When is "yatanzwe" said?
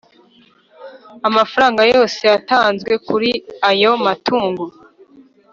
2.31-2.91